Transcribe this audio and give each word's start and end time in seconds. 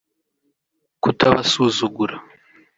kutabasuzugura 1.01 2.15